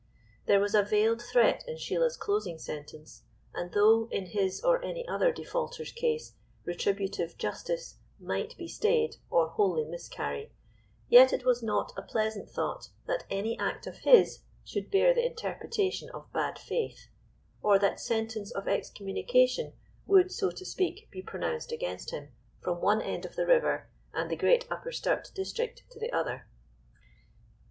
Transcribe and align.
There 0.47 0.59
was 0.59 0.73
a 0.73 0.81
veiled 0.81 1.21
threat 1.21 1.63
in 1.67 1.77
Sheila's 1.77 2.17
closing 2.17 2.57
sentence, 2.57 3.21
and 3.53 3.71
though, 3.71 4.07
in 4.09 4.25
his 4.25 4.63
or 4.63 4.83
any 4.83 5.07
other 5.07 5.31
defaulter's 5.31 5.91
case, 5.91 6.33
retributive 6.65 7.37
justice 7.37 7.99
might 8.19 8.57
be 8.57 8.67
stayed 8.67 9.17
or 9.29 9.49
wholly 9.49 9.85
miscarry, 9.85 10.51
yet 11.07 11.31
it 11.31 11.45
was 11.45 11.61
not 11.61 11.93
a 11.95 12.01
pleasant 12.01 12.49
thought 12.49 12.89
that 13.05 13.25
any 13.29 13.59
act 13.59 13.85
of 13.85 13.99
his 13.99 14.39
should 14.65 14.89
bear 14.89 15.13
the 15.13 15.23
interpretation 15.23 16.09
of 16.15 16.33
bad 16.33 16.57
faith; 16.57 17.09
or 17.61 17.77
that 17.77 17.99
sentence 17.99 18.49
of 18.49 18.67
excommunication 18.67 19.73
would, 20.07 20.31
so 20.31 20.49
to 20.49 20.65
speak, 20.65 21.11
be 21.11 21.21
pronounced 21.21 21.71
against 21.71 22.09
him 22.09 22.29
from 22.59 22.81
one 22.81 23.03
end 23.03 23.23
of 23.23 23.35
the 23.35 23.45
river 23.45 23.87
and 24.15 24.31
the 24.31 24.35
great 24.35 24.65
Upper 24.71 24.91
Sturt 24.91 25.29
district 25.35 25.83
to 25.91 25.99
the 25.99 26.11
other. 26.11 26.47